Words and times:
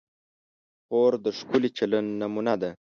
خور 0.85 1.11
د 1.25 1.27
ښکلي 1.37 1.69
چلند 1.77 2.09
نمونه 2.21 2.53
ده. 2.61 2.69